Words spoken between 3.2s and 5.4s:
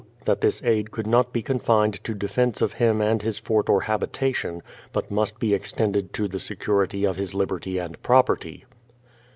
his fort or habitation, but must